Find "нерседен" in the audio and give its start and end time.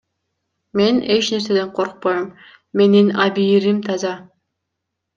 1.33-1.69